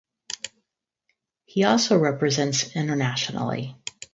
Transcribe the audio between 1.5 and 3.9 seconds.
also represents internationally.